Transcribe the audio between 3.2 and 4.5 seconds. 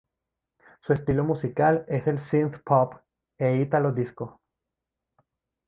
e Italo disco.